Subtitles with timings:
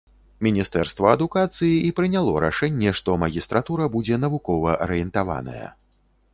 [0.45, 5.67] Міністэрства адукацыі і прыняло рашэнне, што магістратура будзе навукова-арыентаваная.